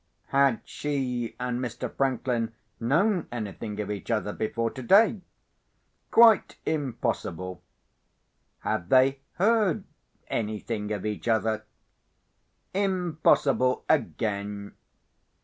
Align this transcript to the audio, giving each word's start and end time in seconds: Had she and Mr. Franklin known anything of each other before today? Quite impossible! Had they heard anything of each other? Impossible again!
Had 0.29 0.61
she 0.65 1.35
and 1.39 1.59
Mr. 1.59 1.95
Franklin 1.95 2.53
known 2.79 3.27
anything 3.31 3.79
of 3.79 3.91
each 3.91 4.09
other 4.09 4.33
before 4.33 4.71
today? 4.71 5.21
Quite 6.09 6.55
impossible! 6.65 7.61
Had 8.61 8.89
they 8.89 9.19
heard 9.33 9.83
anything 10.27 10.91
of 10.91 11.05
each 11.05 11.27
other? 11.27 11.65
Impossible 12.73 13.85
again! 13.87 14.73